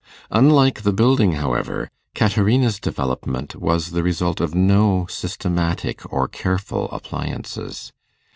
Unlike 0.31 0.81
the 0.81 0.93
building, 0.93 1.33
however, 1.33 1.87
Caterina's 2.15 2.79
development 2.79 3.55
was 3.57 3.91
the 3.91 4.01
result 4.01 4.41
of 4.41 4.55
no 4.55 5.05
systematic 5.07 6.01
or 6.11 6.27
careful 6.27 6.89
appliances. 6.89 7.93